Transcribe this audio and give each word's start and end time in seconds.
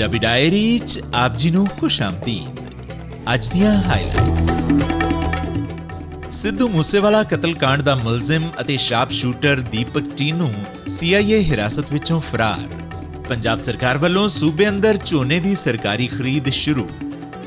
Punjabi 0.00 0.18
diary 0.18 0.78
ਚ 0.78 1.00
ਆਪ 1.14 1.36
ਜੀ 1.36 1.50
ਨੂੰ 1.50 1.66
ਖੁਸ਼ 1.80 2.02
ਆਮਦੀਦ। 2.02 2.60
ਅੱਜ 3.34 3.48
ਦੀਆਂ 3.48 3.72
ਹਾਈਲਾਈਟਸ 3.82 4.68
ਸਿੱਧੂ 6.32 6.68
ਮੂਸੇਵਾਲਾ 6.68 7.22
ਕਤਲकांड 7.22 7.82
ਦਾ 7.82 7.94
ਮੁਲਜ਼ਮ 7.94 8.48
ਅਤੇ 8.60 8.76
sharp 8.76 9.10
shooter 9.10 9.60
Deepak 9.60 10.02
Tinu 10.16 10.48
CIA 10.88 11.42
ਹਿਰਾਸਤ 11.44 11.92
ਵਿੱਚੋਂ 11.92 12.20
ਫਰਾਰ। 12.20 12.66
ਪੰਜਾਬ 13.28 13.58
ਸਰਕਾਰ 13.58 13.98
ਵੱਲੋਂ 13.98 14.28
ਸੂਬੇ 14.28 14.68
ਅੰਦਰ 14.68 14.98
ਝੋਨੇ 15.06 15.40
ਦੀ 15.40 15.54
ਸਰਕਾਰੀ 15.54 16.06
ਖਰੀਦ 16.06 16.48
ਸ਼ੁਰੂ। 16.48 16.88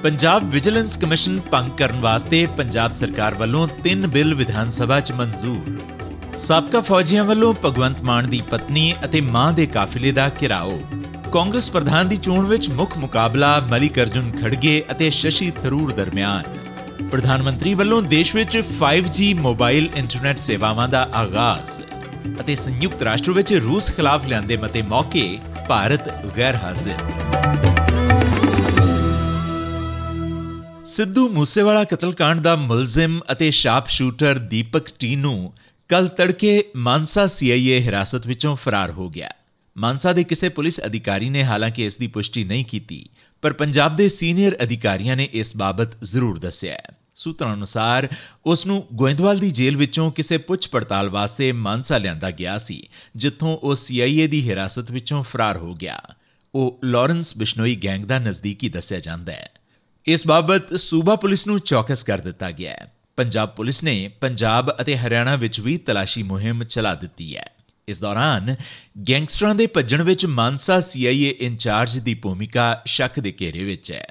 ਪੰਜਾਬ 0.04 0.50
ਵਿਜੀਲੈਂਸ 0.50 0.97
ਕਮਿਸ਼ਨ 0.97 1.39
ਭੰਗ 1.51 1.71
ਕਰਨ 1.71 2.00
ਵਾਸਤੇ 2.00 2.46
ਪੰਜਾਬ 2.57 2.92
ਸਰਕਾਰ 2.92 3.33
ਵੱਲੋਂ 3.33 3.68
ਤਿੰਨ 3.83 4.07
ਬਿੱਲ 4.07 4.33
ਵਿਧਾਨ 4.33 4.70
ਸਭਾ 4.70 5.00
'ਚ 5.00 5.11
ਮਨਜ਼ੂਰ। 5.11 5.79
ਸਾਬਕਾ 6.38 6.82
ਫੌਜੀਆਂ 6.82 7.24
ਵੱਲੋਂ 7.24 7.54
ਭਗਵੰਤ 7.65 8.01
ਮਾਨ 8.01 8.29
ਦੀ 8.29 8.42
ਪਤਨੀ 8.42 8.93
ਅਤੇ 9.06 9.21
ਮਾਂ 9.21 9.54
ਦੇ 9.54 9.65
ਕਾਫਿਲੇ 9.65 10.11
ਦਾ 10.11 10.29
ਘਿਰਾਓ। 10.42 10.82
ਕਾਂਗਰਸ 11.33 11.71
ਪ੍ਰਧਾਨ 11.71 12.10
ਦੀ 12.10 12.18
ਚੋਣ 12.18 12.46
ਵਿੱਚ 12.46 12.69
ਮੁੱਖ 12.69 12.97
ਮੁਕਾਬਲਾ 12.97 13.60
ਮਲਿਕ 13.69 14.00
ਅਰਜੁਨ 14.00 14.32
ਖੜਗੇ 14.32 14.83
ਅਤੇ 14.91 15.10
ਸ਼ਸ਼ੀ 15.10 15.51
ਥਰੂਰ 15.51 15.91
ਦਰਮਿਆਨ। 15.91 16.43
ਪ੍ਰਧਾਨ 17.07 17.43
ਮੰਤਰੀ 17.43 17.74
ਵੱਲੋਂ 17.74 18.01
ਦੇਸ਼ 18.01 18.36
ਵਿੱਚ 18.36 18.61
5G 18.79 19.33
ਮੋਬਾਈਲ 19.33 19.89
ਇੰਟਰਨੈਟ 19.96 20.38
ਸੇਵਾਵਾਂ 20.38 20.89
ਦਾ 20.89 21.10
ਆਗਾਜ਼ 21.14 21.82
ਅਤੇ 22.39 22.55
ਸੰਯੁਕਤ 22.55 23.01
ਰਾਸ਼ਟਰ 23.01 23.32
ਵਿੱਚ 23.32 23.54
ਰੂਸ 23.54 23.91
ਖਿਲਾਫ 23.91 24.27
ਲਿਆਂਦੇ 24.27 24.57
ਮਤੇ 24.57 24.82
ਮੌਕੇ 24.82 25.39
ਭਾਰਤ 25.69 26.38
ਗੈਰ 26.38 26.55
ਹਾਜ਼ਰ। 26.55 26.97
ਸਿੱਧੂ 30.86 31.29
ਮੂਸੇਵਾਲਾ 31.29 31.83
ਕਤਲकांड 31.83 32.41
ਦਾ 32.41 32.55
ਮੁਲਜ਼ਮ 32.55 33.19
ਅਤੇ 33.31 33.52
ਸ਼ਾਰਪ 33.52 33.88
ਸ਼ੂਟਰ 33.88 34.38
ਦੀਪਕ 34.38 34.83
ਟੀਨੂ 35.00 35.52
ਕੱਲ 35.89 36.08
ਤੜਕੇ 36.08 36.66
ਮਾਨਸਾ 36.75 37.27
ਸੀਆਈਏ 37.27 37.80
ਹਿਰਾਸਤ 37.80 38.27
ਵਿੱਚੋਂ 38.27 38.55
ਫਰਾਰ 38.55 38.91
ਹੋ 38.91 39.09
ਗਿਆ। 39.09 39.30
ਮਾਨਸਾ 39.77 40.13
ਦੇ 40.13 40.23
ਕਿਸੇ 40.23 40.49
ਪੁਲਿਸ 40.49 40.79
ਅਧਿਕਾਰੀ 40.85 41.29
ਨੇ 41.29 41.43
ਹਾਲਾਂਕਿ 41.43 41.85
ਇਸ 41.85 41.97
ਦੀ 41.97 42.07
ਪੁਸ਼ਟੀ 42.07 42.43
ਨਹੀਂ 42.43 42.66
ਕੀਤੀ, 42.66 43.09
ਪਰ 43.41 43.53
ਪੰਜਾਬ 43.53 43.95
ਦੇ 43.95 44.09
ਸੀਨੀਅਰ 44.09 44.57
ਅਧਿਕਾਰੀਆਂ 44.63 45.15
ਨੇ 45.15 45.30
ਇਸ 45.33 45.55
ਬਾਬਤ 45.57 46.03
ਜ਼ਰੂਰ 46.03 46.39
ਦੱਸਿਆ 46.39 46.73
ਹੈ। 46.73 46.97
ਸੂਤਰਾਂ 47.15 47.53
ਅਨੁਸਾਰ, 47.53 48.07
ਉਸ 48.45 48.65
ਨੂੰ 48.65 48.88
ਗੋਇੰਦਵਾਲ 48.93 49.38
ਦੀ 49.38 49.52
ਜੇਲ੍ਹ 49.52 49.77
ਵਿੱਚੋਂ 49.77 50.11
ਕਿਸੇ 50.11 50.38
ਪੁੱਛ 50.38 50.67
ਪੜਤਾਲ 50.69 51.09
ਵਾਸਤੇ 51.09 51.52
ਮਾਨਸਾ 51.52 51.97
ਲਿਆਂਦਾ 51.97 52.31
ਗਿਆ 52.31 52.57
ਸੀ, 52.57 52.88
ਜਿੱਥੋਂ 53.15 53.57
ਉਹ 53.57 53.75
ਸੀਆਈਏ 53.75 54.27
ਦੀ 54.27 54.49
ਹਿਰਾਸਤ 54.49 54.91
ਵਿੱਚੋਂ 54.91 55.23
ਫਰਾਰ 55.23 55.57
ਹੋ 55.57 55.75
ਗਿਆ। 55.75 55.99
ਉਹ 56.55 56.80
ਲਾਰੈਂਸ 56.83 57.37
ਬਿਸ਼ਨੋਈ 57.37 57.75
ਗੈਂਗ 57.75 58.05
ਦਾ 58.05 58.19
ਨਜ਼ਦੀਕੀ 58.19 58.69
ਦੱਸਿਆ 58.69 58.99
ਜਾਂਦਾ 58.99 59.33
ਹੈ। 59.33 59.49
ਇਸ 60.05 60.27
ਬਾਬਤ 60.27 60.75
ਸੂਬਾ 60.75 61.15
ਪੁਲਿਸ 61.15 61.47
ਨੂੰ 61.47 61.59
ਚੌਕਸ 61.59 62.03
ਕਰ 62.03 62.21
ਦਿੱਤਾ 62.21 62.52
ਗਿਆ 62.52 62.71
ਹੈ। 62.71 62.91
ਪੰਜਾਬ 63.17 63.49
ਪੁਲਿਸ 63.49 63.83
ਨੇ 63.83 64.08
ਪੰਜਾਬ 64.21 64.75
ਅਤੇ 64.81 64.97
ਹਰਿਆਣਾ 64.97 65.35
ਵਿੱਚ 65.35 65.59
ਵੀ 65.59 65.77
ਤਲਾਸ਼ੀ 65.77 66.23
ਮੁਹਿੰਮ 66.23 66.63
ਚਲਾ 66.63 66.95
ਦਿੱਤੀ 66.95 67.35
ਹੈ। 67.37 67.52
ਇਸ 67.88 68.00
ਦੌਰਾਨ 68.00 68.56
ਗੈਂਗਸਟਰਾਂ 69.09 69.56
ਦੇ 69.56 69.67
ਭੱਜਣ 69.67 70.02
ਵਿੱਚ 70.02 70.26
ਮਾਨਸਾ 70.26 70.80
ਸੀਆਈਏ 70.80 71.36
ਇੰਚਾਰਜ 71.39 71.98
ਦੀ 71.98 72.14
ਭੂਮਿਕਾ 72.14 72.81
ਸ਼ੱਕ 72.86 73.20
ਦੇ 73.20 73.34
ਘੇਰੇ 73.42 73.64
ਵਿੱਚ 73.64 73.92
ਹੈ। 73.92 74.08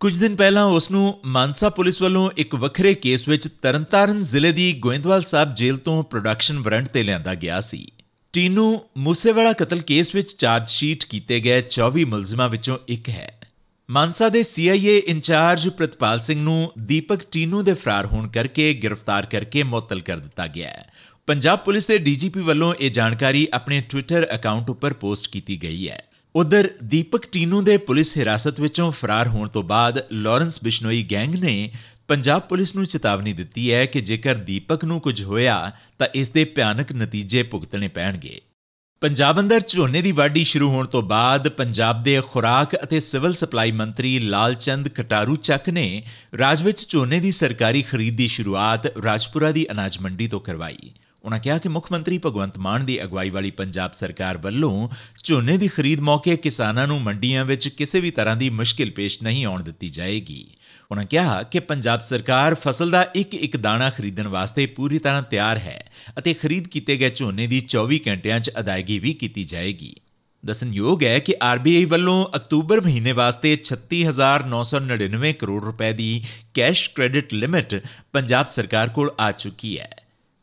ਕੁਝ 0.00 0.18
ਦਿਨ 0.18 0.36
ਪਹਿਲਾਂ 0.36 0.64
ਉਸ 0.64 0.90
ਨੂੰ 0.90 1.20
ਮਾਨਸਾ 1.26 1.68
ਪੁਲਿਸ 1.68 2.02
ਵੱਲੋਂ 2.02 2.30
ਇੱਕ 2.36 2.54
ਵੱਖਰੇ 2.54 2.94
ਕੇਸ 2.94 3.28
ਵਿੱਚ 3.28 3.48
ਤਰਨਤਾਰਨ 3.62 4.22
ਜ਼ਿਲ੍ਹੇ 4.22 4.52
ਦੀ 4.52 4.72
ਗੋਇੰਦਵਾਲ 4.72 5.22
ਸਾਹਿਬ 5.22 5.54
ਜੇਲ੍ਹ 5.54 5.78
ਤੋਂ 5.78 6.02
ਪ੍ਰੋਡਕਸ਼ਨ 6.02 6.58
ਵਾਰੰਟ 6.58 6.88
ਤੇ 6.88 7.02
ਲਿਆਂਦਾ 7.02 7.34
ਗਿਆ 7.34 7.60
ਸੀ। 7.60 7.92
ਟੀਨੂ 8.32 8.80
ਮੂਸੇਵਾਲਾ 8.98 9.52
ਕਤਲ 9.52 9.80
ਕੇਸ 9.80 10.14
ਵਿੱਚ 10.14 10.32
ਚਾਰਜ 10.32 10.68
ਸ਼ੀਟ 10.68 11.04
ਕੀਤੇ 11.04 11.40
ਗਏ 11.40 11.62
24 11.62 12.04
ਮੁਲਜ਼ਮਾਂ 12.04 12.48
ਵਿੱਚੋਂ 12.48 12.78
ਇੱਕ 12.88 13.08
ਹੈ। 13.08 13.40
ਮਾਨਸਾ 13.90 14.28
ਦੇ 14.28 14.42
ਸੀਆਈਏ 14.42 14.98
ਇੰਚਾਰਜ 14.98 15.68
ਪ੍ਰਤਪਾਲ 15.68 16.20
ਸਿੰਘ 16.20 16.40
ਨੂੰ 16.40 16.72
ਦੀਪਕ 16.78 17.20
ਟੀਨੂ 17.32 17.62
ਦੇ 17.62 17.74
ਫਰਾਰ 17.74 18.06
ਹੋਣ 18.06 18.28
ਕਰਕੇ 18.28 18.74
ਗ੍ਰਿਫਤਾਰ 18.74 19.26
ਕਰਕੇ 19.26 19.62
ਮੁਅੱਤਲ 19.62 20.00
ਕਰ 20.00 20.18
ਦਿੱਤਾ 20.18 20.46
ਗਿਆ 20.46 20.68
ਹੈ। 20.68 20.90
ਪੰਜਾਬ 21.30 21.58
ਪੁਲਿਸ 21.58 21.86
ਦੇ 21.86 21.96
ਡੀਜੀਪੀ 21.98 22.40
ਵੱਲੋਂ 22.40 22.72
ਇਹ 22.74 22.90
ਜਾਣਕਾਰੀ 22.90 23.46
ਆਪਣੇ 23.52 23.80
ਟਵਿੱਟਰ 23.80 24.26
ਅਕਾਊਂਟ 24.34 24.70
ਉੱਪਰ 24.70 24.92
ਪੋਸਟ 24.92 25.26
ਕੀਤੀ 25.28 25.56
ਗਈ 25.62 25.88
ਹੈ। 25.88 26.02
ਉਧਰ 26.34 26.68
ਦੀਪਕ 26.84 27.26
ਟੀਨੂ 27.32 27.60
ਦੇ 27.62 27.76
ਪੁਲਿਸ 27.76 28.16
ਹਿਰਾਸਤ 28.18 28.58
ਵਿੱਚੋਂ 28.60 28.90
ਫਰਾਰ 28.92 29.28
ਹੋਣ 29.28 29.48
ਤੋਂ 29.48 29.62
ਬਾਅਦ 29.62 30.00
ਲਾਰੈਂਸ 30.12 30.58
ਬਿਸ਼ਨੋਈ 30.64 31.02
ਗੈਂਗ 31.10 31.34
ਨੇ 31.34 31.52
ਪੰਜਾਬ 32.08 32.42
ਪੁਲਿਸ 32.42 32.74
ਨੂੰ 32.76 32.86
ਚੇਤਾਵਨੀ 32.86 33.32
ਦਿੱਤੀ 33.32 33.72
ਹੈ 33.72 33.84
ਕਿ 33.86 34.00
ਜੇਕਰ 34.00 34.34
ਦੀਪਕ 34.34 34.84
ਨੂੰ 34.84 35.00
ਕੁਝ 35.00 35.22
ਹੋਇਆ 35.22 35.70
ਤਾਂ 35.98 36.08
ਇਸ 36.14 36.30
ਦੇ 36.30 36.44
ਭਿਆਨਕ 36.44 36.92
ਨਤੀਜੇ 36.92 37.42
ਭੁਗਤਣੇ 37.42 37.88
ਪੈਣਗੇ। 37.88 38.40
ਪੰਜਾਬ 39.02 39.40
ਅੰਦਰ 39.40 39.60
ਝੋਨੇ 39.68 40.02
ਦੀ 40.02 40.12
ਵਾਢੀ 40.12 40.44
ਸ਼ੁਰੂ 40.44 40.70
ਹੋਣ 40.70 40.86
ਤੋਂ 40.86 41.02
ਬਾਅਦ 41.02 41.48
ਪੰਜਾਬ 41.48 42.02
ਦੇ 42.02 42.20
ਖੁਰਾਕ 42.28 42.74
ਅਤੇ 42.84 43.00
ਸਿਵਲ 43.00 43.34
ਸਪਲਾਈ 43.34 43.72
ਮੰਤਰੀ 43.72 44.18
ਲਾਲਚੰਦ 44.18 44.88
ਕਟਾਰੂ 44.88 45.36
ਚੱਕ 45.36 45.68
ਨੇ 45.68 46.02
ਰਾਜ 46.38 46.62
ਵਿੱਚ 46.62 46.86
ਝੋਨੇ 46.88 47.20
ਦੀ 47.20 47.30
ਸਰਕਾਰੀ 47.30 47.82
ਖਰੀਦ 47.82 48.16
ਦੀ 48.16 48.26
ਸ਼ੁਰੂਆਤ 48.28 48.86
ਰਾਜਪੁਰਾ 48.98 49.50
ਦੀ 49.50 49.66
ਅਨਾਜ 49.70 49.98
ਮੰਡੀ 49.98 50.28
ਤੋਂ 50.28 50.40
ਕਰਵਾਈ। 50.40 50.90
ਉਹਨਾਂ 51.24 51.38
ਕਿਹਾ 51.38 51.58
ਕਿ 51.58 51.68
ਮੁੱਖ 51.68 51.92
ਮੰਤਰੀ 51.92 52.18
ਭਗਵੰਤ 52.18 52.58
ਮਾਨ 52.58 52.86
ਦੀ 52.86 53.02
ਅਗਵਾਈ 53.02 53.30
ਵਾਲੀ 53.30 53.50
ਪੰਜਾਬ 53.50 53.92
ਸਰਕਾਰ 53.92 54.38
ਵੱਲੋਂ 54.38 54.88
ਝੋਨੇ 55.24 55.56
ਦੀ 55.56 55.68
ਖਰੀਦ 55.68 56.00
ਮੌਕੇ 56.00 56.36
ਕਿਸਾਨਾਂ 56.36 56.86
ਨੂੰ 56.86 57.00
ਮੰਡੀਆਂ 57.02 57.44
ਵਿੱਚ 57.44 57.68
ਕਿਸੇ 57.68 58.00
ਵੀ 58.00 58.10
ਤਰ੍ਹਾਂ 58.10 58.36
ਦੀ 58.36 58.50
ਮੁਸ਼ਕਿਲ 58.50 58.90
ਪੇਸ਼ 58.90 59.22
ਨਹੀਂ 59.22 59.44
ਆਉਣ 59.46 59.62
ਦਿੱਤੀ 59.62 59.88
ਜਾਏਗੀ। 59.88 60.46
ਉਹਨਾਂ 60.90 61.04
ਕਿਹਾ 61.04 61.42
ਕਿ 61.42 61.60
ਪੰਜਾਬ 61.60 62.00
ਸਰਕਾਰ 62.00 62.54
ਫਸਲ 62.54 62.90
ਦਾ 62.90 63.06
ਇੱਕ 63.14 63.34
ਇੱਕ 63.34 63.56
ਦਾਣਾ 63.56 63.90
ਖਰੀਦਣ 63.90 64.28
ਵਾਸਤੇ 64.28 64.66
ਪੂਰੀ 64.66 64.98
ਤਰ੍ਹਾਂ 64.98 65.22
ਤਿਆਰ 65.22 65.58
ਹੈ 65.58 65.90
ਅਤੇ 66.18 66.34
ਖਰੀਦ 66.34 66.68
ਕੀਤੇ 66.68 66.96
ਗਏ 66.96 67.10
ਝੋਨੇ 67.10 67.46
ਦੀ 67.46 67.62
24 67.68 67.98
ਘੰਟਿਆਂ 68.08 68.40
'ਚ 68.40 68.50
ਅਦਾਇਗੀ 68.60 68.98
ਵੀ 68.98 69.14
ਕੀਤੀ 69.14 69.44
ਜਾਏਗੀ। 69.44 69.94
ਦਸਨਯੋਗ 70.46 71.04
ਹੈ 71.04 71.18
ਕਿ 71.18 71.34
ਆਰਬੀਆਈ 71.42 71.84
ਵੱਲੋਂ 71.84 72.26
ਅਕਤੂਬਰ 72.36 72.80
ਮਹੀਨੇ 72.80 73.12
ਵਾਸਤੇ 73.12 73.56
36999 73.64 75.32
ਕਰੋੜ 75.32 75.64
ਰੁਪਏ 75.64 75.92
ਦੀ 75.92 76.24
ਕੈਸ਼ 76.54 76.90
ਕ੍ਰੈਡਿਟ 76.90 77.34
ਲਿਮਿਟ 77.34 77.82
ਪੰਜਾਬ 78.12 78.46
ਸਰਕਾਰ 78.46 78.88
ਕੋਲ 78.88 79.10
ਆ 79.20 79.32
ਚੁੱਕੀ 79.32 79.78
ਹੈ। 79.78 79.90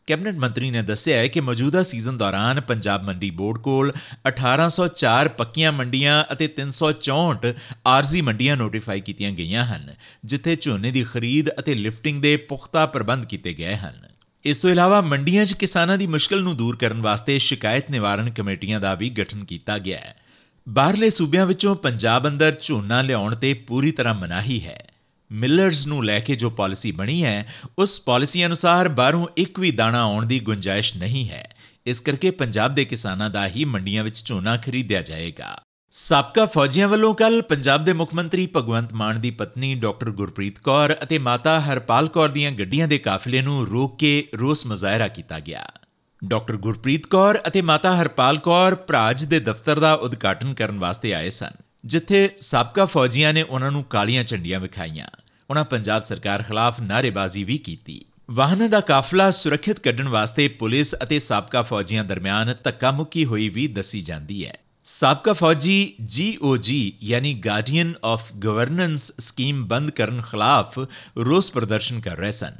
ਕੈਬਨਿਟ 0.08 0.36
ਮੰਤਰੀ 0.36 0.72
ਨੇ 0.72 0.82
ਦੱਸਿਆ 0.82 1.18
ਹੈ 1.18 1.28
ਕਿ 1.28 1.42
ਮੌਜੂਦਾ 1.42 1.84
ਸੀਜ਼ਨ 1.84 2.18
ਦੌਰਾਨ 2.18 2.62
ਪੰਜਾਬ 2.62 3.04
ਮੰਡੀ 3.04 3.30
ਬੋਰਡ 3.30 3.58
ਕੋਲ 3.58 3.94
1804 4.30 5.28
ਪੱਕੀਆਂ 5.28 5.72
ਮੰਡੀਆਂ 5.72 6.24
ਅਤੇ 6.32 6.48
364 6.48 7.54
ਆਰਜ਼ੀ 7.88 8.22
ਮੰਡੀਆਂ 8.22 8.58
ਨੋਟੀਫਾਈ 8.58 9.02
ਕੀਤੀਆਂ 9.02 9.32
ਗਈਆਂ 9.32 9.66
ਹਨ, 9.66 9.94
ਜਿੱਥੇ 10.26 10.56
ਝੋਨੇ 10.56 10.92
ਦੀ 10.92 11.04
ਖਰੀਦ 11.04 11.50
ਅਤੇ 11.60 11.76
ਲਿਫਟਿੰਗ 11.76 12.22
ਦੇ 12.22 12.38
ਪੁਖਤਾ 12.38 12.86
ਪ੍ਰਬੰਧ 12.86 13.26
ਕੀਤੇ 13.26 13.54
ਗਏ 13.54 13.76
ਹਨ। 13.76 14.08
ਇਸ 14.46 14.58
ਤੋਂ 14.58 14.70
ਇਲਾਵਾ 14.70 15.02
ਮੰਡੀਆਂ 15.02 15.46
'ਚ 15.46 15.54
ਕਿਸਾਨਾਂ 15.54 15.98
ਦੀ 15.98 16.08
ਮੁਸ਼ਕਲ 16.08 16.44
ਨੂੰ 16.44 16.58
ਦੂਰ 16.58 16.76
ਕਰਨ 16.76 17.02
ਵਾਸਤੇ 17.02 17.40
ਸ਼ਿਕਾਇਤ 17.40 17.92
ਨਿਵਾਰਣ 17.92 18.30
ਕਮੇਟੀਆਂ 18.30 18.80
ਦਾ 18.80 18.96
ਵੀ 18.96 19.10
ਗਠਨ 19.10 19.46
ਕੀਤਾ 19.46 19.78
ਗਿਆ 19.78 19.98
ਹੈ। 19.98 20.16
ਬਾਹਰਲੇ 20.70 21.10
ਸੂਬਿਆਂ 21.10 21.46
ਵਿੱਚੋਂ 21.46 21.76
ਪੰਜਾਬ 21.76 22.28
ਅੰਦਰ 22.28 22.56
ਝੋਨਾ 22.62 23.02
ਲਿਆਉਣ 23.02 23.36
ਤੇ 23.36 23.54
ਪੂਰੀ 23.54 23.92
ਤਰ੍ਹਾਂ 23.92 24.14
ਮਨਾਹੀ 24.14 24.66
ਹੈ। 24.66 24.87
ਮਿਲਰਸ 25.32 25.88
ਨੂੰ 25.88 26.06
ਲੈ 26.06 26.20
ਕੇ 26.20 26.36
ਜੋ 26.36 26.50
ਪਾਲਿਸੀ 26.50 26.92
ਬਣੀ 26.92 27.24
ਹੈ, 27.24 27.54
ਉਸ 27.80 28.02
ਪਾਲਿਸੀ 28.02 28.46
ਅਨੁਸਾਰ 28.46 28.88
ਬਾਹਰੋਂ 28.88 29.28
ਇੱਕ 29.38 29.60
ਵੀ 29.60 29.72
ਦਾਣਾ 29.72 30.02
ਆਉਣ 30.02 30.26
ਦੀ 30.26 30.40
ਗੁੰਜਾਇਸ਼ 30.40 30.98
ਨਹੀਂ 30.98 31.30
ਹੈ। 31.30 31.56
ਇਸ 31.86 32.00
ਕਰਕੇ 32.00 32.32
ਪੰਜਾਬ 32.32 32.76
ਦੇ 32.76 32.86
ਕਿਸਾਨਾਂ 32.86 33.30
ਦਾ 33.30 33.48
ਹੀ 33.48 33.66
ਮੰਡੀਆਂ 33.66 34.04
ਵਿੱਚ 34.04 34.26
ਝੋਨਾ 34.26 34.58
ਖਰੀਦਿਆ 34.58 35.02
ਜਾਏਗਾ। 35.02 35.62
ਸਾਬਕਾ 35.92 36.46
ਫੌਜੀਆਂ 36.46 36.88
ਵੱਲੋਂ 36.88 37.16
ਕੱਲ 37.16 37.42
ਪੰਜਾਬ 37.42 37.86
ਦੇ 37.86 37.94
ਮੁੱਖ 37.94 38.14
ਮੰਤਰੀ 38.16 38.50
ਭਗਵੰਤ 38.56 38.94
ਮਾਨ 38.94 39.22
ਦੀ 39.22 39.32
ਪਤਨੀ 39.32 39.76
ਡਾਕਟਰ 39.76 40.12
ਗੁਰਪ੍ਰੀਤ 40.12 40.60
ਕੌਰ 40.60 40.96
ਅਤੇ 41.04 41.18
ਮਾਤਾ 41.18 41.60
ਹਰਪਾਲ 41.60 42.08
ਕੌਰ 42.08 42.30
ਦੀਆਂ 42.30 42.52
ਗੱਡੀਆਂ 42.52 42.88
ਦੇ 42.88 42.98
ਕਾਫਲੇ 42.98 43.42
ਨੂੰ 43.42 43.68
ਰੋਕ 43.68 44.00
ਕੇ 44.00 44.28
ਰੋਸ 44.36 44.66
ਮੁਜ਼ਾਹਰਾ 44.66 45.08
ਕੀਤਾ 45.08 45.40
ਗਿਆ। 45.40 45.72
ਡਾਕਟਰ 46.26 46.58
ਗੁਰਪ੍ਰੀਤ 46.58 47.08
ਕੌਰ 47.08 47.40
ਅਤੇ 47.48 47.62
ਮਾਤਾ 47.62 47.96
ਹਰਪਾਲ 47.96 48.38
ਕੌਰ 48.38 48.76
ਭਰਾਜ 48.76 49.24
ਦੇ 49.24 49.40
ਦਫ਼ਤਰ 49.40 49.80
ਦਾ 49.80 49.94
ਉਦਘਾਟਨ 49.94 50.54
ਕਰਨ 50.54 50.80
ਵਾਸਤੇ 50.80 51.14
ਆਏ 51.14 51.30
ਸਨ। 51.30 51.52
ਜਿੱਥੇ 51.86 52.30
ਸਾਬਕਾ 52.40 52.86
ਫੌਜੀਆਂ 52.86 53.34
ਨੇ 53.34 53.42
ਉਹਨਾਂ 53.42 53.72
ਨੂੰ 53.72 53.84
ਕਾਲੀਆਂ 53.84 54.24
ਝੰਡੀਆਂ 54.24 54.60
ਵਿਖਾਈਆਂ। 54.60 55.08
ਉਹਨਾਂ 55.50 55.64
ਪੰਜਾਬ 55.64 56.02
ਸਰਕਾਰ 56.02 56.44
ਖਿਲਾਫ 56.44 56.80
ਨਾਰੇਬਾਜ਼ੀ 56.80 57.44
ਵੀ 57.44 57.58
ਕੀਤੀ। 57.58 58.06
ਵਾਹਨਾਂ 58.32 58.70
ਦਾ 58.70 58.80
ਕਾਫਲਾ 58.80 59.32
ਸੁਰੱਖਿਅਤ 59.32 59.80
ਕੱਢਣ 59.80 60.08
ਵਾਸਤੇ 60.08 60.48
ਪੁਲਿਸ 60.48 60.96
ਅਤੇ 61.04 61.20
ਸਾਬਕਾ 61.20 61.62
ਫੌਜੀਆਂ 61.62 62.04
ਦਰਮਿਆਨ 62.04 62.56
ਧੱਕਾ 62.64 62.92
ਮੁੱਕੀ 62.92 63.26
ਹੋਈ 63.26 63.50
ਵੀ 63.50 63.68
ਦੱਸੀ 63.68 64.02
ਜਾਂਦੀ 64.02 64.46
ਹੈ। 64.46 64.58
ਸਾਬਕਾ 64.84 65.34
ਫੌਜੀ 65.34 65.94
ਜੀਓਜੀ 66.06 66.94
ਯਾਨੀ 67.04 67.34
ਗਾਰਡੀਅਨ 67.34 67.94
ਆਫ 68.06 68.34
ਗਵਰਨੈਂਸ 68.34 69.12
ਸਕੀਮ 69.20 69.68
ਬੰਦ 69.68 69.92
ਕਰਨ 69.92 70.22
ਖਿਲਾਫ 70.22 70.80
ਰੋਸ 71.18 71.52
ਪ੍ਰਦਰਸ਼ਨ 71.52 72.00
ਕਰ 72.00 72.18
ਰਹੇ 72.18 72.32
ਸਨ। 72.32 72.56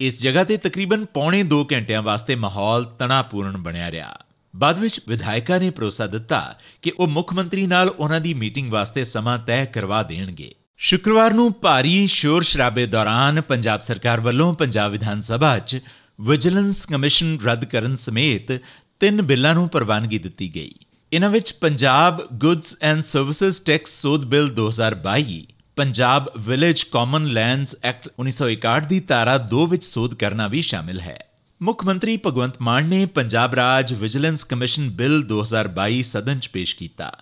ਇਸ 0.00 0.20
ਜਗ੍ਹਾ 0.22 0.44
ਤੇ 0.44 0.56
ਤਕਰੀਬਨ 0.56 1.04
ਪੌਣੇ 1.04 1.42
2 1.42 1.64
ਘੰਟਿਆਂ 1.72 2.02
ਵਾਸਤੇ 2.02 2.34
ਮਾਹੌਲ 2.34 2.84
ਤਣਾਪੂਰਨ 2.84 3.56
ਬਣਿਆ 3.56 3.90
ਰਿਹਾ। 3.90 4.18
ਬਾਅਦ 4.56 4.78
ਵਿੱਚ 4.78 5.00
ਵਿਧਾਇਕਾਂ 5.08 5.60
ਨੇ 5.60 5.70
ਭਰੋਸਾ 5.70 6.06
ਦਿੱਤਾ 6.06 6.58
ਕਿ 6.82 6.92
ਉਹ 6.98 7.08
ਮੁੱਖ 7.08 7.32
ਮੰਤਰੀ 7.34 7.66
ਨਾਲ 7.66 7.88
ਉਹਨਾਂ 7.88 8.20
ਦੀ 8.20 8.34
ਮੀਟਿੰਗ 8.34 8.72
ਵਾਸਤੇ 8.72 9.04
ਸਮਾਂ 9.04 9.38
ਤੈਅ 9.38 9.64
ਕਰਵਾ 9.64 10.02
ਦੇਣਗੇ। 10.02 10.54
ਸ਼ੁੱਕਰਵਾਰ 10.78 11.32
ਨੂੰ 11.32 11.52
ਭਾਰੀ 11.52 12.06
ਸ਼ੋਰ 12.06 12.42
ਸ਼ਰਾਬੇ 12.42 12.86
ਦੌਰਾਨ 12.86 13.40
ਪੰਜਾਬ 13.40 13.80
ਸਰਕਾਰ 13.80 14.20
ਵੱਲੋਂ 14.20 14.54
ਪੰਜਾਬ 14.54 14.92
ਵਿਧਾਨ 14.92 15.20
ਸਭਾ 15.20 15.58
'ਚ 15.58 15.80
ਵਿਜੀਲੈਂਸ 16.20 16.86
ਕਮਿਸ਼ਨ 16.86 17.38
ਰੱਦ 17.44 17.64
ਕਰਨ 17.64 17.96
ਸਮੇਤ 17.96 18.60
ਤਿੰਨ 19.00 19.22
ਬਿੱਲਾਂ 19.22 19.54
ਨੂੰ 19.54 19.68
ਪ੍ਰਵਾਨਗੀ 19.68 20.18
ਦਿੱਤੀ 20.18 20.54
ਗਈ। 20.54 20.74
ਇਹਨਾਂ 21.12 21.30
ਵਿੱਚ 21.30 21.52
Punjab 21.52 22.26
goods 22.34 22.76
and 22.82 23.02
services 23.02 23.62
tax 23.62 24.02
ਸੋਧ 24.02 24.24
bill 24.24 24.48
2022 24.48 25.40
Punjab 25.76 26.30
village 26.38 26.82
common 26.82 27.26
lands 27.26 27.76
act 27.84 28.08
1961 28.20 28.86
ਦੀ 28.88 29.00
ਧਾਰਾ 29.00 29.48
2 29.54 29.66
ਵਿੱਚ 29.66 29.84
ਸੋਧ 29.84 30.14
ਕਰਨਾ 30.14 30.48
ਵੀ 30.48 30.62
ਸ਼ਾਮਿਲ 30.62 31.00
ਹੈ। 31.00 31.29
ਮੁੱਖ 31.62 31.84
ਮੰਤਰੀ 31.84 32.16
ਭਗਵੰਤ 32.26 32.54
ਮਾਨ 32.60 32.84
ਨੇ 32.84 33.06
ਪੰਜਾਬ 33.06 33.54
ਰਾਜ 33.54 33.94
ਵਿਜੀਲੈਂਸ 33.94 34.44
ਕਮਿਸ਼ਨ 34.44 34.90
ਬਿੱਲ 34.90 35.24
2022 35.28 36.02
ਸਦਨ 36.02 36.38
'ਚ 36.38 36.48
ਪੇਸ਼ 36.48 36.76
ਕੀਤਾ। 36.76 37.12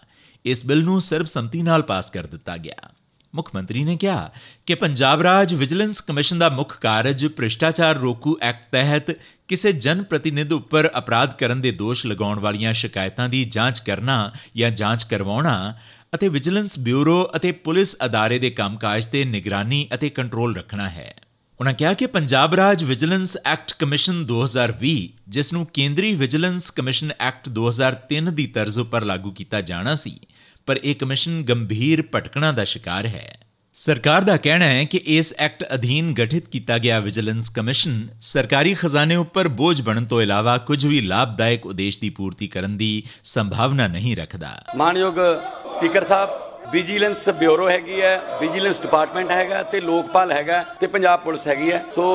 ਇਸ 0.44 0.66
ਬਿੱਲ 0.66 0.82
ਨੂੰ 0.82 1.00
ਸਰਬਸੰਮਤੀ 1.00 1.62
ਨਾਲ 1.62 1.82
ਪਾਸ 1.82 2.10
ਕਰ 2.10 2.26
ਦਿੱਤਾ 2.26 2.56
ਗਿਆ। 2.56 2.90
ਮੁੱਖ 3.34 3.50
ਮੰਤਰੀ 3.54 3.84
ਨੇ 3.84 3.96
ਕਿਹਾ 3.96 4.30
ਕਿ 4.66 4.74
ਪੰਜਾਬ 4.74 5.22
ਰਾਜ 5.22 5.54
ਵਿਜੀਲੈਂਸ 5.54 6.00
ਕਮਿਸ਼ਨ 6.00 6.38
ਦਾ 6.38 6.48
ਮੁੱਖ 6.48 6.78
ਕਾਰਜ 6.78 7.26
ਭ੍ਰਿਸ਼ਟਾਚਾਰ 7.26 7.96
ਰੋਕੂ 7.96 8.38
ਐਕਟ 8.42 8.70
ਤਹਿਤ 8.72 9.10
ਕਿਸੇ 9.48 9.72
ਜਨ 9.72 10.02
ਪ੍ਰਤੀਨਿਧ 10.02 10.52
ਉੱਪਰ 10.52 10.90
ਅਪਰਾਧ 10.98 11.32
ਕਰਨ 11.32 11.60
ਦੇ 11.60 11.70
ਦੋਸ਼ 11.70 12.06
ਲਗਾਉਣ 12.06 12.38
ਵਾਲੀਆਂ 12.38 12.72
ਸ਼ਿਕਾਇਤਾਂ 12.72 13.28
ਦੀ 13.28 13.44
ਜਾਂਚ 13.44 13.80
ਕਰਨਾ 13.80 14.32
ਜਾਂ 14.56 14.70
ਜਾਂਚ 14.70 15.04
ਕਰਵਾਉਣਾ 15.04 15.74
ਅਤੇ 16.14 16.28
ਵਿਜੀਲੈਂਸ 16.28 16.78
ਬਿਊਰੋ 16.78 17.30
ਅਤੇ 17.36 17.52
ਪੁਲਿਸ 17.52 17.96
ਅਦਾਰੇ 18.04 18.38
ਦੇ 18.38 18.50
ਕੰਮਕਾਜ 18.50 19.06
ਤੇ 19.06 19.24
ਨਿਗਰਾਨੀ 19.24 19.88
ਅਤੇ 19.94 20.10
ਕੰਟਰੋਲ 20.10 20.56
ਰੱਖਣਾ 20.56 20.88
ਹੈ। 20.88 21.14
ਉਨ੍ਹਾਂ 21.60 21.74
ਕਿਹਾ 21.74 21.92
ਕਿ 21.94 22.06
ਪੰਜਾਬ 22.06 22.54
ਰਾਜ 22.54 22.84
ਵਿਜੀਲੈਂਸ 22.84 23.36
ਐਕਟ 23.46 23.72
ਕਮਿਸ਼ਨ 23.78 24.24
2020 24.24 25.08
ਜਿਸ 25.28 25.52
ਨੂੰ 25.52 25.66
ਕੇਂਦਰੀ 25.66 26.14
ਵਿਜੀਲੈਂਸ 26.14 26.70
ਕਮਿਸ਼ਨ 26.70 27.10
ਐਕਟ 27.20 27.48
2003 27.48 28.30
ਦੀ 28.30 28.46
ਤਰਜ਼ 28.46 28.78
ਉੱਪਰ 28.78 29.04
ਲਾਗੂ 29.04 29.30
ਕੀਤਾ 29.30 29.60
ਜਾਣਾ 29.60 29.94
ਸੀ, 29.94 30.20
ਪਰ 30.66 30.80
ਇਹ 30.84 30.94
ਕਮਿਸ਼ਨ 30.94 31.42
ਗੰਭੀਰ 31.42 32.02
ਭਟਕਣਾ 32.14 32.52
ਦਾ 32.52 32.64
ਸ਼ਿਕਾਰ 32.64 33.06
ਹੈ। 33.06 33.38
ਸਰਕਾਰ 33.74 34.22
ਦਾ 34.22 34.36
ਕਹਿਣਾ 34.36 34.64
ਹੈ 34.64 34.84
ਕਿ 34.84 35.00
ਇਸ 35.06 35.34
ਐਕਟ 35.38 35.64
ਅਧੀਨ 35.74 36.14
ਗਠਿਤ 36.14 36.48
ਕੀਤਾ 36.48 36.78
ਗਿਆ 36.78 37.00
ਵਿਜੀਲੈਂਸ 37.00 37.50
ਕਮਿਸ਼ਨ 37.50 38.08
ਸਰਕਾਰੀ 38.20 38.74
ਖਜ਼ਾਨੇ 38.74 39.16
ਉੱਪਰ 39.16 39.48
ਬੋਝ 39.48 39.82
ਬਣਨ 39.82 40.04
ਤੋਂ 40.04 40.22
ਇਲਾਵਾ 40.22 40.58
ਕੁਝ 40.58 40.86
ਵੀ 40.86 41.00
ਲਾਭਦਾਇਕ 41.00 41.66
ਉਦੇਸ਼ 41.66 42.00
ਦੀ 42.00 42.10
ਪੂਰਤੀ 42.10 42.48
ਕਰਨ 42.48 42.76
ਦੀ 42.76 43.02
ਸੰਭਾਵਨਾ 43.24 43.86
ਨਹੀਂ 43.86 44.16
ਰੱਖਦਾ। 44.16 44.64
ਮਾਨਯੋਗ 44.76 45.14
ਸਪੀਕਰ 45.66 46.04
ਸਾਹਿਬ 46.04 46.47
ਵਿਜੀਲੈਂਸ 46.72 47.28
ਬਿਊਰੋ 47.30 47.68
ਹੈਗੀ 47.68 48.00
ਹੈ, 48.00 48.20
ਵਿਜੀਲੈਂਸ 48.40 48.80
ਡਿਪਾਰਟਮੈਂਟ 48.80 49.30
ਹੈਗਾ 49.30 49.62
ਤੇ 49.62 49.80
ਲੋਕਪਾਲ 49.80 50.32
ਹੈਗਾ 50.32 50.62
ਤੇ 50.80 50.86
ਪੰਜਾਬ 50.86 51.20
ਪੁਲਿਸ 51.20 51.46
ਹੈਗੀ 51.48 51.70
ਹੈ। 51.72 51.84
ਸੋ 51.94 52.06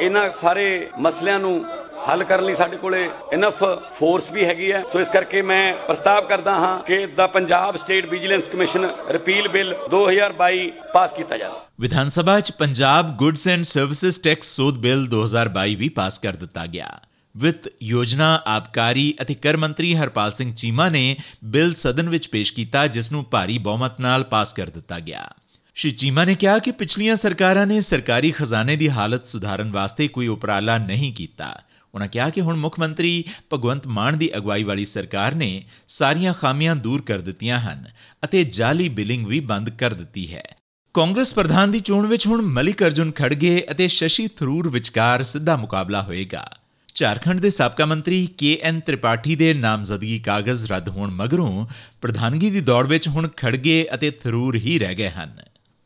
ਇਹਨਾਂ 0.00 0.28
ਸਾਰੇ 0.40 0.66
ਮਸਲਿਆਂ 0.98 1.38
ਨੂੰ 1.38 1.64
ਹੱਲ 2.08 2.24
ਕਰਨ 2.24 2.44
ਲਈ 2.44 2.54
ਸਾਡੇ 2.54 2.76
ਕੋਲੇ 2.76 3.08
ਇਨਫ 3.32 3.62
ਫੋਰਸ 3.98 4.30
ਵੀ 4.32 4.44
ਹੈਗੀ 4.44 4.70
ਹੈ। 4.72 4.82
ਸੋ 4.92 5.00
ਇਸ 5.00 5.08
ਕਰਕੇ 5.08 5.42
ਮੈਂ 5.42 5.74
ਪ੍ਰਸਤਾਵ 5.86 6.26
ਕਰਦਾ 6.26 6.54
ਹਾਂ 6.54 6.78
ਕਿ 6.78 7.06
the 7.06 7.26
Punjab 7.26 7.76
state 7.76 8.06
vigilance 8.06 8.48
commission 8.48 8.88
repeal 9.10 9.48
bill 9.48 9.74
2022 9.90 10.70
pass 10.94 11.12
ਕੀਤਾ 11.12 11.36
ਜਾਵੇ। 11.36 11.60
ਵਿਧਾਨ 11.80 12.08
ਸਭਾ 12.08 12.38
'ਚ 12.40 12.52
Punjab 12.52 13.16
goods 13.16 13.46
and 13.48 13.64
services 13.64 14.20
tax 14.20 14.56
ਸੋਧ 14.56 14.78
ਬਿੱਲ 14.78 15.06
2022 15.06 15.74
ਵੀ 15.74 15.88
ਪਾਸ 15.88 16.18
ਕਰ 16.18 16.36
ਦਿੱਤਾ 16.36 16.66
ਗਿਆ। 16.66 16.88
ਵਿੱਤ 17.36 17.72
ਯੋਜਨਾ, 17.82 18.42
ਆਬਕਾਰੀ 18.46 19.14
ਅਤੇ 19.22 19.34
ਕਰ 19.34 19.56
ਮੰਤਰੀ 19.56 19.94
ਹਰਪਾਲ 19.94 20.32
ਸਿੰਘ 20.32 20.54
ਚੀਮਾ 20.54 20.88
ਨੇ 20.88 21.16
ਬਿੱਲ 21.44 21.74
ਸਦਨ 21.74 22.08
ਵਿੱਚ 22.08 22.28
ਪੇਸ਼ 22.28 22.52
ਕੀਤਾ, 22.52 22.86
ਜਿਸ 22.86 23.12
ਨੂੰ 23.12 23.26
ਭਾਰੀ 23.30 23.58
ਬਹੁਮਤ 23.58 24.00
ਨਾਲ 24.00 24.24
ਪਾਸ 24.24 24.52
ਕਰ 24.52 24.70
ਦਿੱਤਾ 24.70 25.00
ਗਿਆ। 25.00 25.32
ਸ਼੍ਰੀ 25.74 25.90
ਚੀਮਾ 25.90 26.24
ਨੇ 26.24 26.34
ਕਿਹਾ 26.34 26.58
ਕਿ 26.58 26.70
ਪਿਛਲੀਆਂ 26.70 27.16
ਸਰਕਾਰਾਂ 27.16 27.66
ਨੇ 27.66 27.80
ਸਰਕਾਰੀ 27.80 28.30
ਖਜ਼ਾਨੇ 28.30 28.76
ਦੀ 28.76 28.88
ਹਾਲਤ 28.88 29.26
ਸੁਧਾਰਨ 29.26 29.70
ਵਾਸਤੇ 29.70 30.08
ਕੋਈ 30.08 30.26
ਉਪਰਾਲਾ 30.26 30.78
ਨਹੀਂ 30.78 31.12
ਕੀਤਾ। 31.12 31.62
ਉਹਨਾਂ 31.94 32.08
ਕਿਹਾ 32.08 32.30
ਕਿ 32.30 32.40
ਹੁਣ 32.40 32.56
ਮੁੱਖ 32.56 32.80
ਮੰਤਰੀ 32.80 33.24
ਭਗਵੰਤ 33.52 33.86
ਮਾਨ 33.86 34.18
ਦੀ 34.18 34.36
ਅਗਵਾਈ 34.36 34.62
ਵਾਲੀ 34.62 34.84
ਸਰਕਾਰ 34.84 35.34
ਨੇ 35.34 35.64
ਸਾਰੀਆਂ 35.88 36.34
ਖਾਮੀਆਂ 36.34 36.76
ਦੂਰ 36.76 37.02
ਕਰ 37.02 37.18
ਦਿੱਤੀਆਂ 37.18 37.58
ਹਨ 37.58 37.84
ਅਤੇ 38.24 38.44
ਜਾਲੀ 38.44 38.88
ਬਿਲਿੰਗ 38.88 39.26
ਵੀ 39.26 39.40
ਬੰਦ 39.40 39.70
ਕਰ 39.70 39.94
ਦਿੱਤੀ 39.94 40.34
ਹੈ। 40.34 40.56
ਕਾਂਗਰਸ 40.94 41.34
ਪ੍ਰਧਾਨ 41.34 41.70
ਦੀ 41.70 41.80
ਚੋਣ 41.80 42.06
ਵਿੱਚ 42.06 42.26
ਹੁਣ 42.26 42.42
ਮਲਿਕ 42.42 42.82
ਅਰਜੁਨ 42.84 43.12
ਖੜਗੇ 43.12 43.66
ਅਤੇ 43.70 43.88
ਸ਼ਸ਼ੀ 43.88 44.28
ਥਰੂਰ 44.28 44.68
ਵਿਚਕਾਰ 44.68 45.22
ਸਿੱਧਾ 45.22 45.56
ਮੁਕਾਬਲਾ 45.56 46.02
ਹੋਏਗਾ। 46.02 46.50
ਝਾਰਖੰਡ 46.96 47.40
ਦੇ 47.40 47.50
ਸਾਬਕਾ 47.50 47.86
ਮੰਤਰੀ 47.86 48.26
ਕੇ 48.26 48.58
ਐਨ 48.62 48.80
ਤ੍ਰਿਪਾਠੀ 48.80 49.36
ਦੇ 49.36 49.54
ਨਾਮਜ਼ਦਗੀ 49.54 50.18
ਕਾਗਜ਼ 50.18 50.66
ਰੱਦ 50.66 50.88
ਹੋਣ 50.88 51.10
ਮਗਰੋਂ 51.10 51.66
ਪ੍ਰਧਾਨਗੀ 52.02 52.50
ਦੀ 52.50 52.60
ਦੌੜ 52.60 52.86
ਵਿੱਚ 52.86 53.08
ਹੁਣ 53.08 53.28
ਖੜਗੇ 53.36 53.88
ਅਤੇ 53.94 54.10
ਥਰੂਰ 54.10 54.56
ਹੀ 54.56 54.78
ਰਹਿ 54.78 54.94
ਗਏ 54.94 55.10
ਹਨ। 55.10 55.36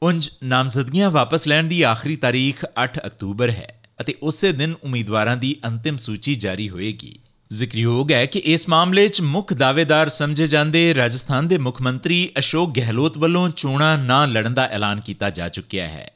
ਉੰਜ 0.03 0.31
ਨਾਮਜ਼ਦਗੀਆਂ 0.45 1.11
ਵਾਪਸ 1.11 1.47
ਲੈਣ 1.47 1.65
ਦੀ 1.65 1.83
ਆਖਰੀ 1.83 2.17
ਤਾਰੀਖ 2.17 2.65
8 2.85 2.89
ਅਕਤੂਬਰ 3.07 3.51
ਹੈ 3.51 3.81
ਅਤੇ 4.01 4.15
ਉਸੇ 4.23 4.53
ਦਿਨ 4.53 4.75
ਉਮੀਦਵਾਰਾਂ 4.85 5.37
ਦੀ 5.37 5.57
ਅੰਤਿਮ 5.65 5.97
ਸੂਚੀ 5.97 6.35
ਜਾਰੀ 6.35 6.71
ਹੋਏਗੀ। 6.71 7.19
ਜ਼ਿਕਰਯੋਗ 7.51 8.13
ਹੈ 8.13 8.27
ਕਿ 8.27 8.39
ਇਸ 8.39 8.69
ਮਾਮਲੇ 8.69 9.09
'ਚ 9.09 9.21
ਮੁੱਖ 9.21 9.53
ਦਾਅਵੇਦਾਰ 9.53 10.09
ਸਮਝੇ 10.09 10.47
ਜਾਂਦੇ 10.47 10.95
ਰਾਜਸਥਾਨ 10.95 11.49
ਦੇ 11.49 11.59
ਮੁੱਖ 11.59 11.83
ਮੰਤਰੀ 11.83 12.31
ਅਸ਼ੋਕ 12.39 12.77
ਗਹਿਲੋਤ 12.77 13.19
ਵੱਲੋਂ 13.19 13.49
ਚੋਣਾਂ 13.49 13.99
ਨਾ 13.99 14.27
ਲੜਨ 14.27 14.55
ਦਾ 14.55 14.67
ਐਲਾਨ 14.67 15.01
ਕੀਤਾ 15.01 15.31
ਜਾ 15.31 15.49
ਚੁੱਕਿਆ 15.49 15.89
ਹੈ। 15.89 16.11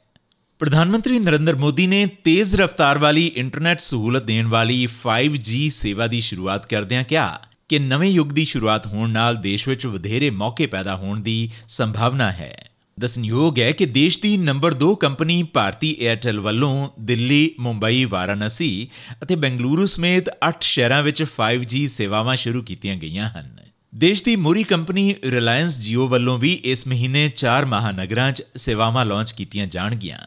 ਪ੍ਰਧਾਨ 0.65 0.89
ਮੰਤਰੀ 0.89 1.19
ਨਰਿੰਦਰ 1.19 1.55
ਮੋਦੀ 1.55 1.87
ਨੇ 1.87 2.05
ਤੇਜ਼ 2.05 2.55
ਰਫ਼ਤਾਰ 2.55 2.97
ਵਾਲੀ 2.97 3.31
ਇੰਟਰਨੈਟ 3.35 3.79
ਸਹੂਲਤ 3.79 4.23
ਦੇਣ 4.23 4.47
ਵਾਲੀ 4.47 4.87
5G 5.01 5.69
ਸੇਵਾ 5.69 6.07
ਦੀ 6.07 6.21
ਸ਼ੁਰੂਆਤ 6.21 6.65
ਕਰਦਿਆਂ 6.65 7.03
ਕਿਹਾ 7.03 7.39
ਕਿ 7.69 7.79
ਨਵੇਂ 7.79 8.09
ਯੁੱਗ 8.09 8.29
ਦੀ 8.29 8.45
ਸ਼ੁਰੂਆਤ 8.45 8.87
ਹੋਣ 8.87 9.09
ਨਾਲ 9.09 9.35
ਦੇਸ਼ 9.35 9.67
ਵਿੱਚ 9.67 9.85
ਵਧੇਰੇ 9.85 10.29
ਮੌਕੇ 10.29 10.67
ਪੈਦਾ 10.67 10.95
ਹੋਣ 10.95 11.19
ਦੀ 11.19 11.51
ਸੰਭਾਵਨਾ 11.67 12.31
ਹੈ। 12.31 12.69
ਦਸਨਯੋਗ 12.99 13.59
ਹੈ 13.59 13.71
ਕਿ 13.71 13.85
ਦੇਸ਼ 13.85 14.19
ਦੀ 14.21 14.37
ਨੰਬਰ 14.37 14.73
2 14.73 14.95
ਕੰਪਨੀ 14.95 15.43
ਭਾਰਤੀ 15.43 15.97
에ਅਰਟੈਲ 16.01 16.39
ਵੱਲੋਂ 16.39 16.89
ਦਿੱਲੀ, 16.99 17.55
ਮੁੰਬਈ, 17.59 18.05
ਵਾਰਾਣਸੀ 18.05 18.89
ਅਤੇ 19.23 19.35
ਬੈਂਗਲੁਰੂ 19.35 19.85
ਸਮੇਤ 19.85 20.29
8 20.49 20.61
ਸ਼ਹਿਰਾਂ 20.61 21.03
ਵਿੱਚ 21.03 21.25
5G 21.37 21.87
ਸੇਵਾਵਾਂ 21.87 22.35
ਸ਼ੁਰੂ 22.35 22.63
ਕੀਤੀਆਂ 22.63 22.95
ਗਈਆਂ 22.95 23.29
ਹਨ। 23.29 23.57
ਦੇਸ਼ 23.95 24.23
ਦੀ 24.23 24.35
ਮੋਰੀ 24.35 24.63
ਕੰਪਨੀ 24.63 25.15
ਰਿਲਾਇੰਸ 25.23 25.79
ਜੀਓ 25.79 26.07
ਵੱਲੋਂ 26.07 26.37
ਵੀ 26.37 26.53
ਇਸ 26.63 26.87
ਮਹੀਨੇ 26.87 27.29
4 27.35 27.65
ਮਹਾਨਗਰਾਂ 27.65 28.31
'ਚ 28.31 28.43
ਸੇਵਾਵਾਂ 28.55 29.05
ਲਾਂਚ 29.05 29.31
ਕੀਤੀਆਂ 29.31 29.67
ਜਾਣਗੀਆਂ। 29.67 30.19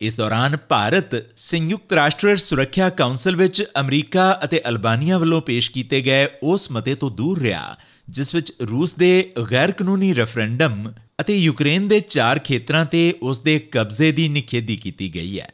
ਇਸ 0.00 0.16
ਦੌਰਾਨ 0.16 0.56
ਭਾਰਤ 0.56 1.24
ਸੰਯੁਕਤ 1.36 1.92
ਰਾਸ਼ਟਰ 1.92 2.36
ਸੁਰੱਖਿਆ 2.36 2.88
ਕਾਉਂਸਲ 2.88 3.36
ਵਿੱਚ 3.36 3.64
ਅਮਰੀਕਾ 3.80 4.40
ਅਤੇ 4.44 4.60
ਅਲਬਾਨੀਆ 4.68 5.18
ਵੱਲੋਂ 5.18 5.40
ਪੇਸ਼ 5.42 5.70
ਕੀਤੇ 5.70 6.00
ਗਏ 6.00 6.26
ਉਸ 6.42 6.72
ਮਤੇ 6.72 6.94
ਤੋਂ 6.94 7.10
ਦੂਰ 7.10 7.40
ਰਿਹਾ, 7.40 7.76
ਜਿਸ 8.08 8.34
ਵਿੱਚ 8.34 8.52
ਰੂਸ 8.70 8.94
ਦੇ 8.94 9.32
ਗੈਰ 9.50 9.72
ਕਾਨੂੰਨੀ 9.72 10.14
ਰੈਫਰੈਂਡਮ 10.14 10.92
ਅਤੇ 11.20 11.38
ਯੂਕਰੇਨ 11.38 11.88
ਦੇ 11.88 12.00
ਚਾਰ 12.00 12.38
ਖੇਤਰਾਂ 12.38 12.84
ਤੇ 12.84 13.14
ਉਸ 13.22 13.38
ਦੇ 13.38 13.58
ਕਬਜ਼ੇ 13.58 14.12
ਦੀ 14.12 14.28
ਨਿਖੇਧੀ 14.28 14.76
ਕੀਤੀ 14.76 15.14
ਗਈ 15.14 15.40
ਹੈ। 15.40 15.50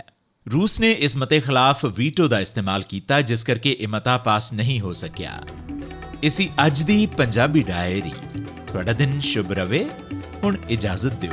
ਰੂਸ 0.52 0.80
ਨੇ 0.80 0.92
ਇਸ 0.92 1.16
ਮਤੇ 1.16 1.40
ਖਿਲਾਫ 1.40 1.84
ਵੀਟੋ 1.84 2.28
ਦਾ 2.28 2.40
ਇਸਤੇਮਾਲ 2.40 2.82
ਕੀਤਾ, 2.82 3.20
ਜਿਸ 3.20 3.44
ਕਰਕੇ 3.44 3.76
ਇਹ 3.80 3.88
ਮਤਾ 3.88 4.18
ਪਾਸ 4.18 4.52
ਨਹੀਂ 4.52 4.80
ਹੋ 4.80 4.92
ਸਕਿਆ। 4.92 5.42
ਇਸੀ 6.22 6.50
ਅੱਜ 6.66 6.82
ਦੀ 6.82 7.06
ਪੰਜਾਬੀ 7.06 7.62
ਡਾਇਰੀ। 7.62 8.40
ਤੁਹਾਡਾ 8.68 8.92
ਦਿਨ 8.92 9.20
ਸ਼ੁਭ 9.20 9.52
ਰਵੇ। 9.52 9.86
ਹੁਣ 10.44 10.56
ਇਜਾਜ਼ਤ 10.70 11.12
ਦਿਓ। 11.12 11.32